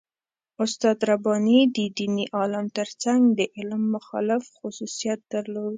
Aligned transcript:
استاد 0.63 0.99
رباني 1.09 1.59
د 1.75 1.77
دیني 1.97 2.25
عالم 2.37 2.65
تر 2.77 2.87
څنګ 3.03 3.21
د 3.39 3.41
علم 3.57 3.83
مخالف 3.95 4.43
خصوصیت 4.57 5.19
درلود. 5.33 5.69